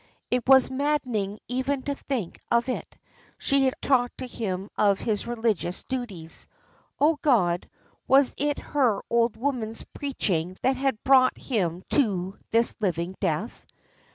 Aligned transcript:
It 0.31 0.49
was 0.49 0.71
maddening 0.71 1.37
even 1.47 1.83
to 1.83 1.93
think 1.93 2.39
of 2.49 2.69
it. 2.69 2.97
She 3.37 3.65
had 3.65 3.75
talked 3.83 4.17
to 4.17 4.25
him 4.25 4.71
of 4.75 4.97
his 4.97 5.27
religious 5.27 5.83
duties. 5.83 6.47
Oh, 6.99 7.19
God, 7.21 7.69
was 8.07 8.33
it 8.35 8.57
her 8.57 9.03
old 9.11 9.37
woman's 9.37 9.83
preaching 9.93 10.57
that 10.63 10.75
had 10.75 11.03
brought 11.03 11.37
him 11.37 11.83
to 11.91 12.35
this 12.49 12.73
living 12.79 13.13
death? 13.19 13.63